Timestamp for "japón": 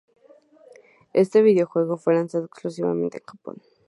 3.23-3.61